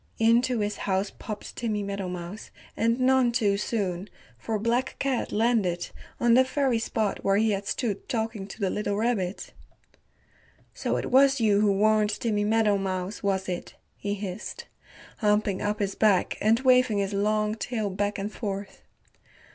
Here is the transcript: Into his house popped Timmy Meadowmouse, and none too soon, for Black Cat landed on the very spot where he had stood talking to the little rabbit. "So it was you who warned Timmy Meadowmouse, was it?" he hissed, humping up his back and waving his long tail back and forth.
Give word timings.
Into 0.17 0.61
his 0.61 0.77
house 0.89 1.11
popped 1.11 1.55
Timmy 1.55 1.83
Meadowmouse, 1.83 2.49
and 2.75 2.99
none 2.99 3.31
too 3.31 3.55
soon, 3.55 4.09
for 4.35 4.57
Black 4.57 4.95
Cat 4.97 5.31
landed 5.31 5.91
on 6.19 6.33
the 6.33 6.43
very 6.43 6.79
spot 6.79 7.23
where 7.23 7.37
he 7.37 7.51
had 7.51 7.67
stood 7.67 8.09
talking 8.09 8.47
to 8.47 8.59
the 8.59 8.71
little 8.71 8.95
rabbit. 8.97 9.53
"So 10.73 10.97
it 10.97 11.11
was 11.11 11.39
you 11.39 11.61
who 11.61 11.71
warned 11.73 12.09
Timmy 12.19 12.43
Meadowmouse, 12.45 13.21
was 13.21 13.47
it?" 13.47 13.75
he 13.95 14.15
hissed, 14.15 14.65
humping 15.17 15.61
up 15.61 15.77
his 15.77 15.93
back 15.93 16.35
and 16.41 16.59
waving 16.61 16.97
his 16.97 17.13
long 17.13 17.53
tail 17.53 17.91
back 17.91 18.17
and 18.17 18.31
forth. 18.31 18.81